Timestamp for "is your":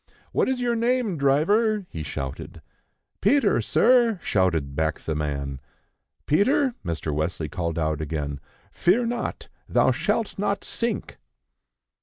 0.49-0.75